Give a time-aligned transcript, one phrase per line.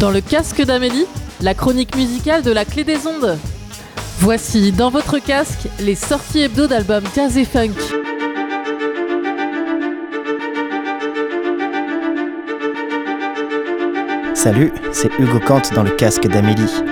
[0.00, 1.04] Dans le casque d'Amélie,
[1.42, 3.36] la chronique musicale de la clé des ondes.
[4.20, 7.74] Voici dans votre casque les sorties hebdo d'albums jazz et funk.
[14.32, 16.82] Salut, c'est Hugo Kant dans le casque d'Amélie.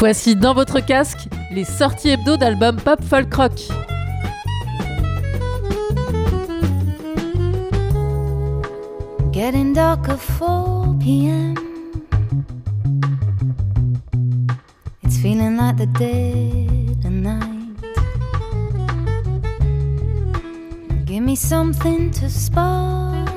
[0.00, 3.52] Voici dans votre casque les sorties hebdo d'albums pop folk rock.
[9.30, 11.54] Getting darker 4 p.m.
[15.02, 17.76] It's feeling like the dead of night.
[21.04, 23.28] Give me something to spark.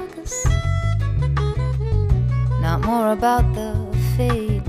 [2.61, 3.75] Not more about the
[4.15, 4.62] fading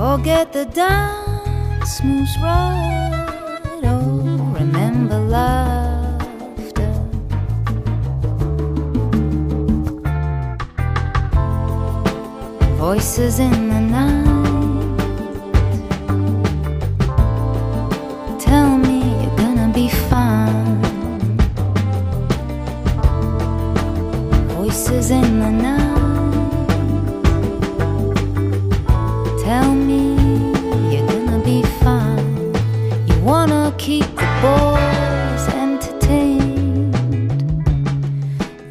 [0.00, 3.80] Or get the dance moves right.
[3.84, 6.92] Oh, remember laughter.
[12.78, 14.29] Voices in the night.
[33.80, 37.32] Keep the boys entertained.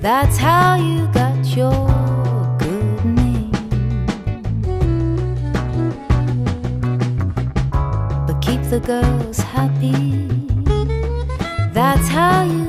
[0.04, 1.88] That's how you got your
[2.60, 3.50] good name.
[8.28, 10.28] But keep the girls happy.
[11.74, 12.69] That's how you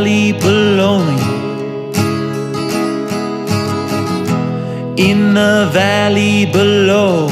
[0.00, 1.18] valley below me
[4.96, 7.28] In the valley below.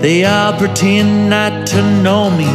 [0.00, 2.50] They all pretend not to know me.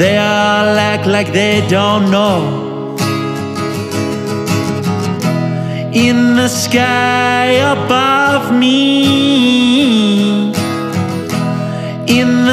[0.00, 2.38] They all act like they don't know.
[5.92, 9.57] In the sky above me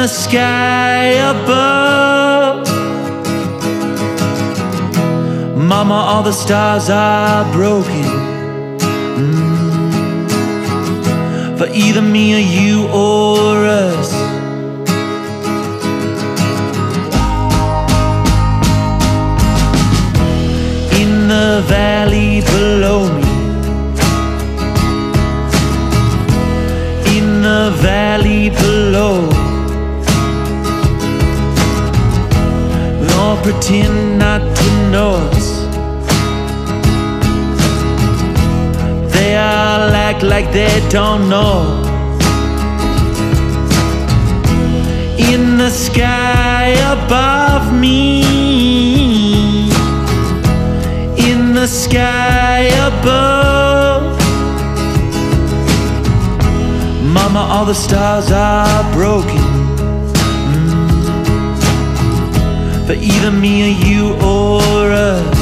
[0.08, 2.66] sky above.
[5.56, 8.04] Mama, all the stars are broken.
[9.18, 9.58] Mm.
[11.58, 14.25] For either me or you or us.
[40.36, 41.62] like they don't know.
[45.32, 48.20] In the sky above me,
[51.30, 52.58] in the sky
[52.90, 54.02] above,
[57.16, 59.44] Mama, all the stars are broken.
[60.52, 61.56] Mm.
[62.86, 65.35] For either me or you or us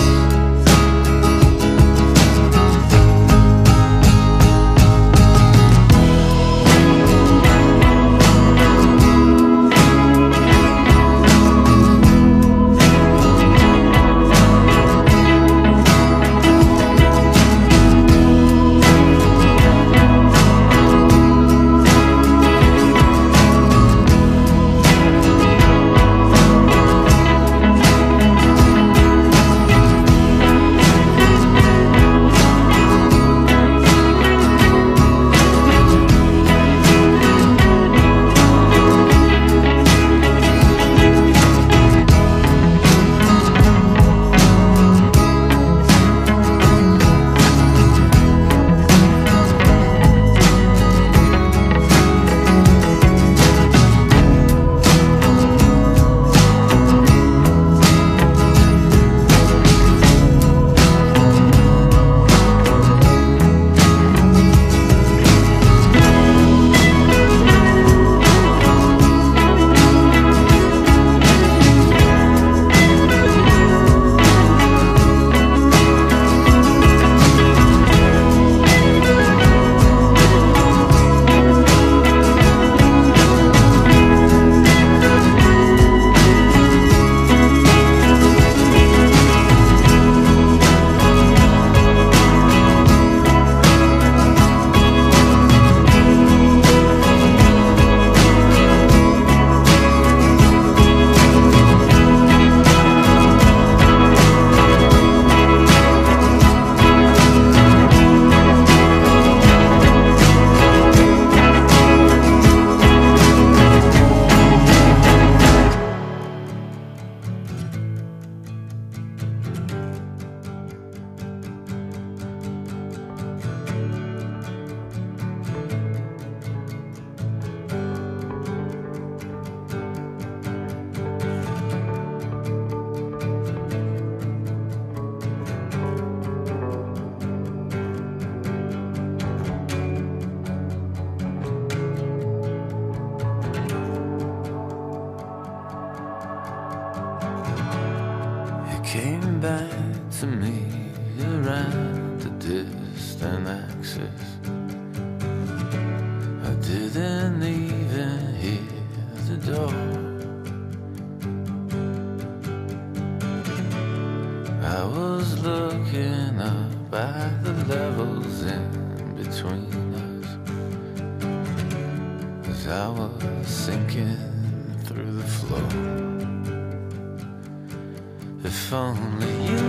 [178.54, 179.63] 风里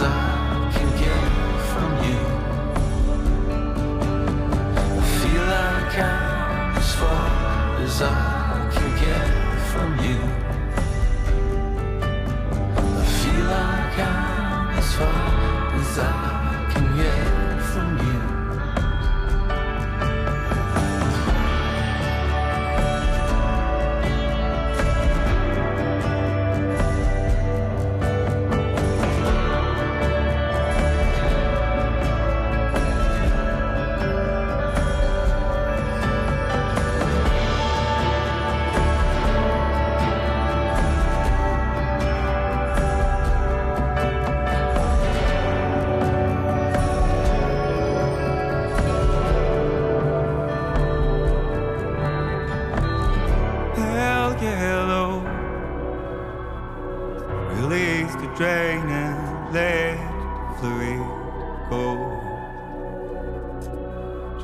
[0.00, 0.29] desire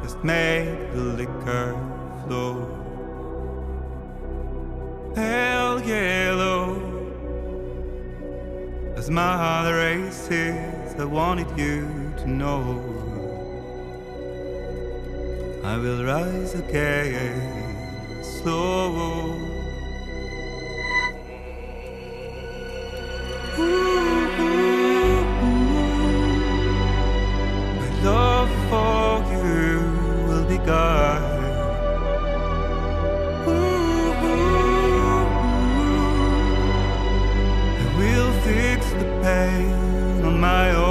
[0.07, 1.75] just make the liquor
[2.23, 2.55] flow.
[5.17, 6.65] Pale yellow,
[8.97, 12.63] as my heart races, I wanted you to know.
[15.65, 17.75] I will rise again,
[18.23, 19.56] slow.
[30.69, 31.21] I
[37.97, 40.86] will fix the pain on my own.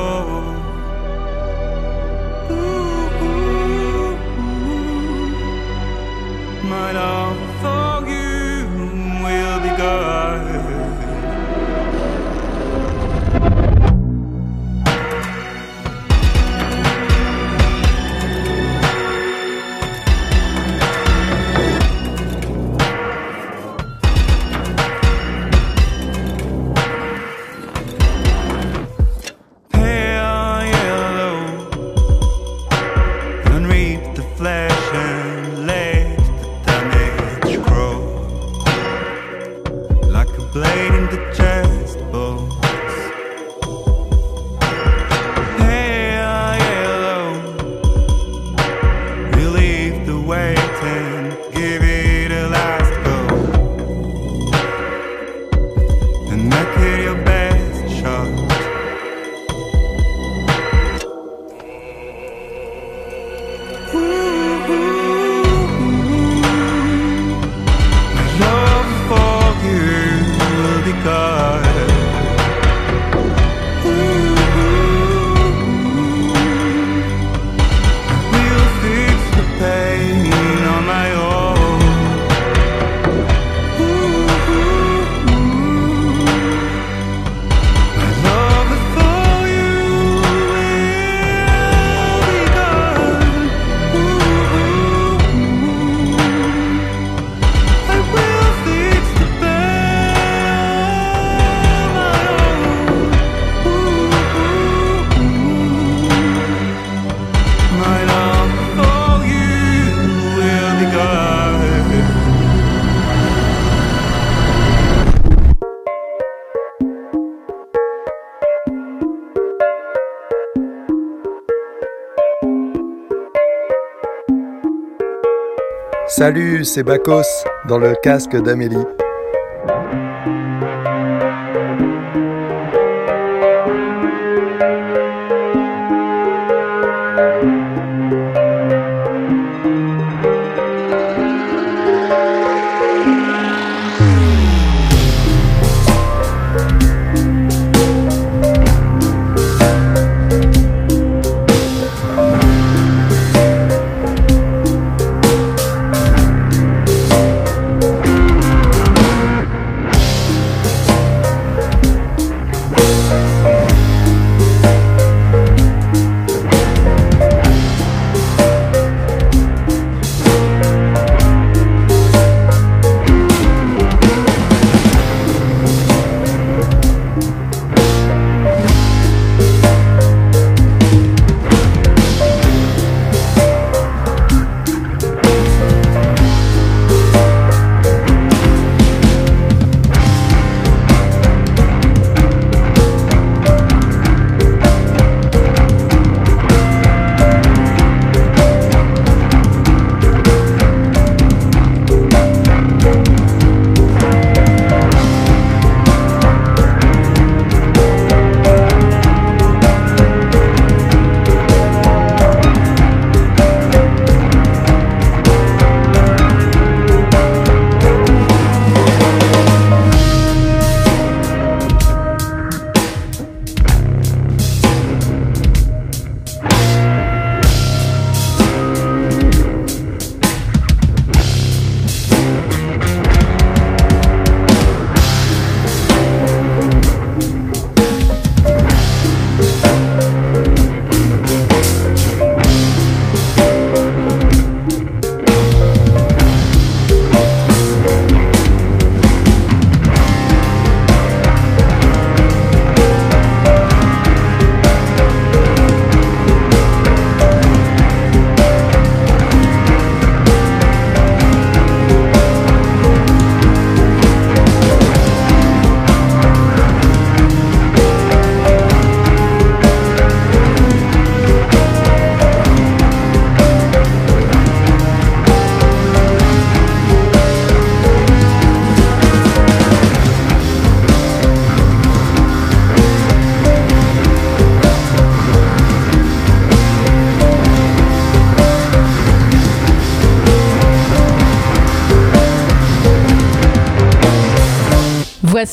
[126.17, 127.25] Salut, c'est Bacos
[127.67, 128.77] dans le casque d'Amélie.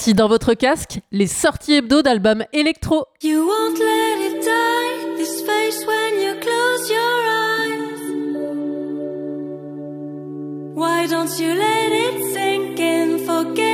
[0.05, 3.07] Voici dans votre casque les sorties hebdo d'albums électro.
[3.23, 8.01] You won't let it die, this face when you close your eyes.
[10.75, 13.72] Why don't you let it sink in, forget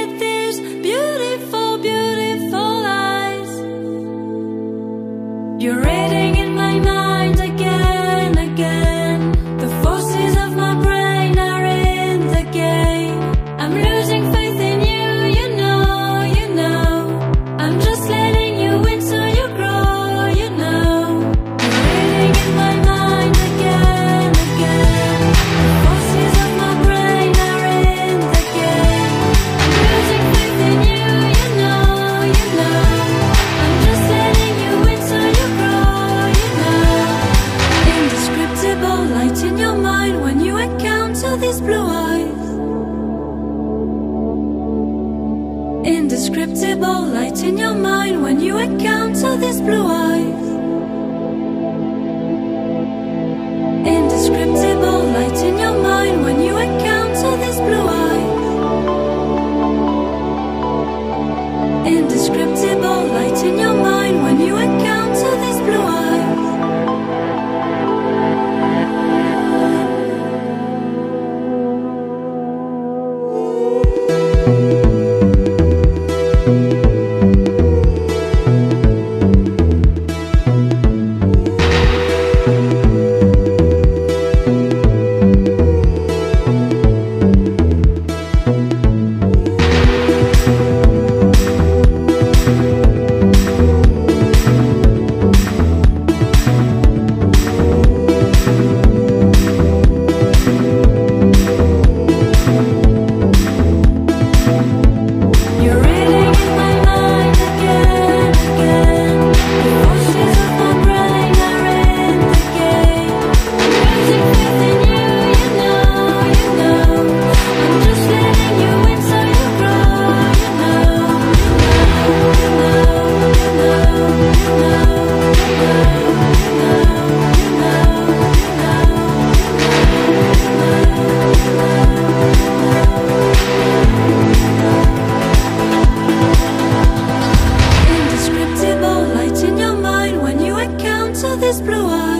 [141.79, 142.18] know I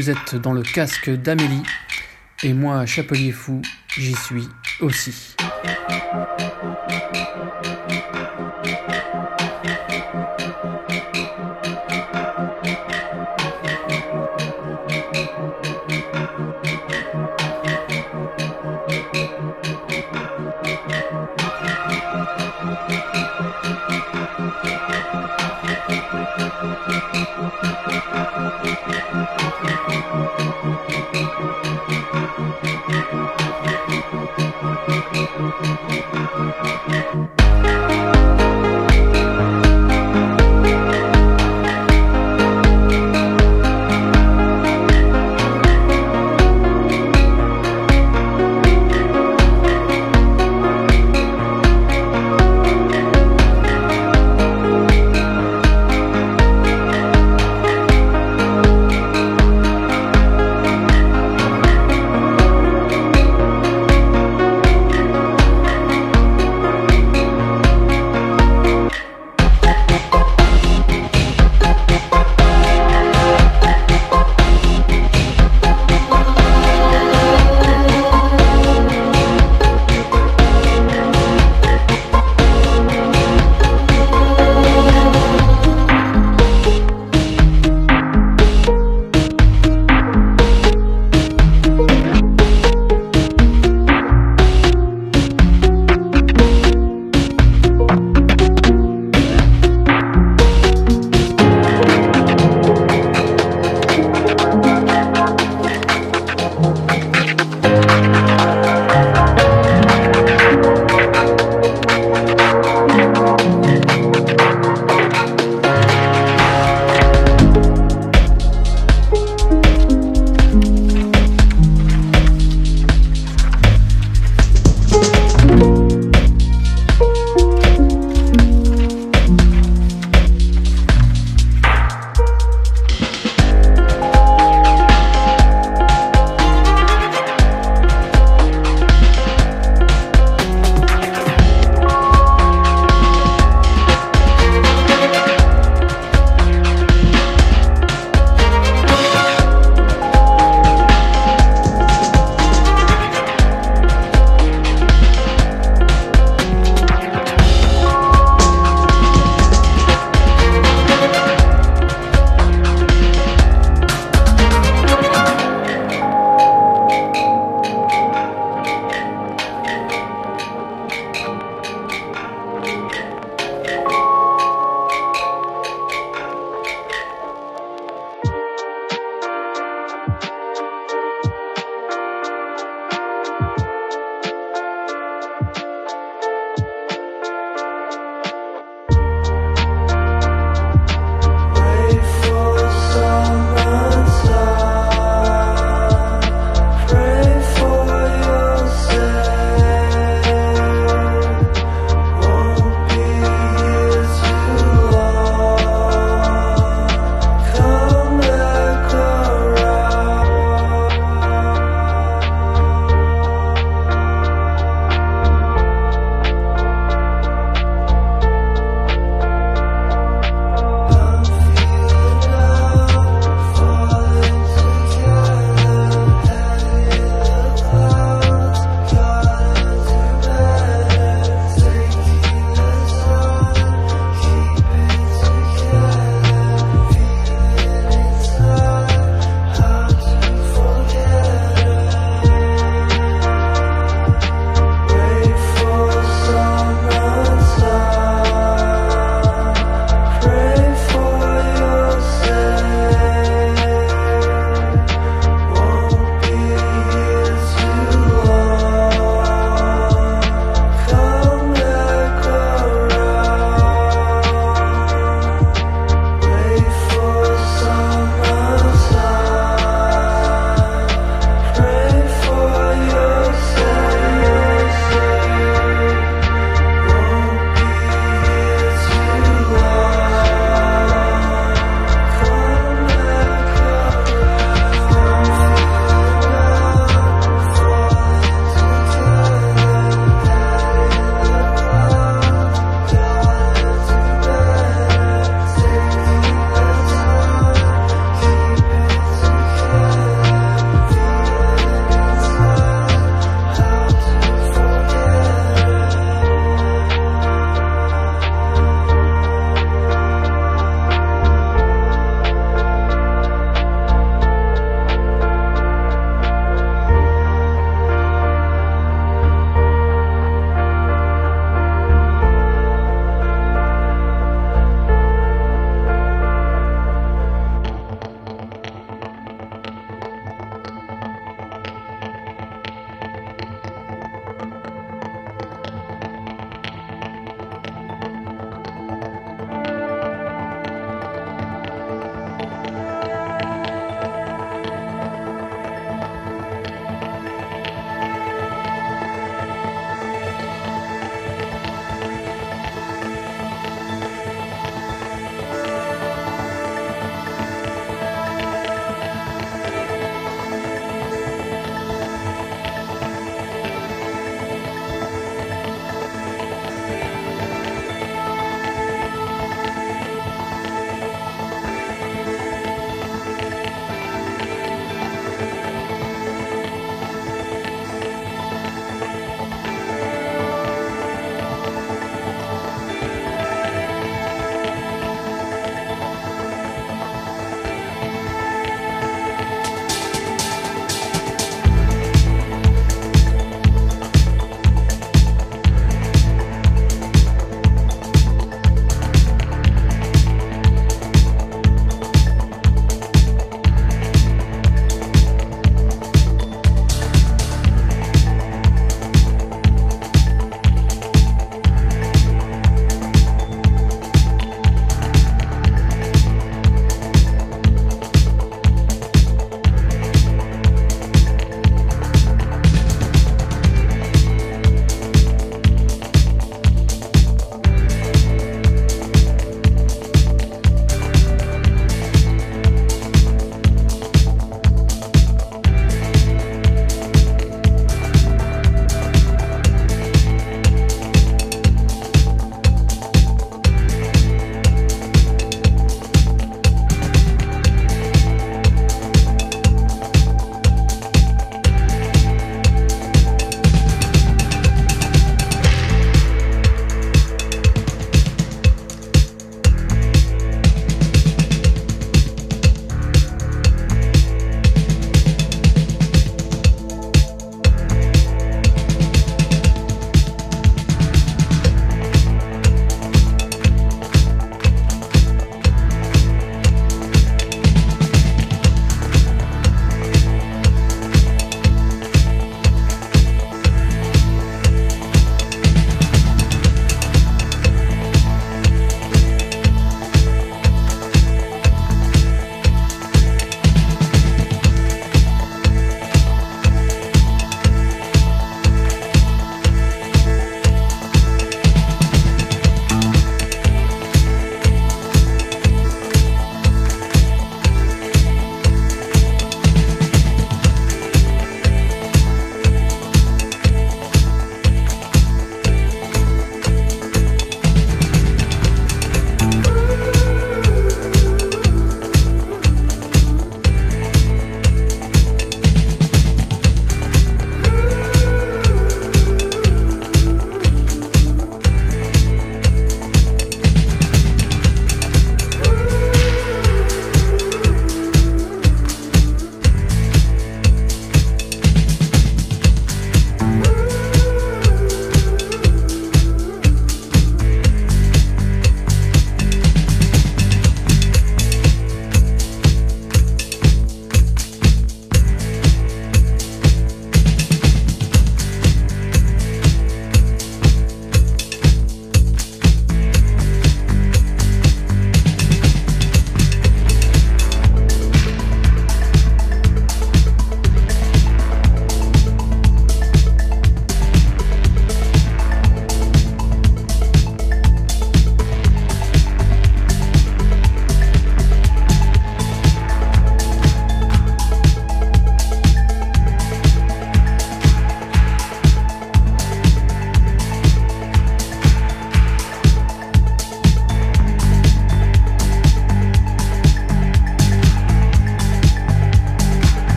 [0.00, 1.62] Vous êtes dans le casque d'Amélie.
[2.42, 3.60] Et moi, Chapelier Fou,
[3.98, 4.48] j'y suis
[4.80, 5.36] aussi.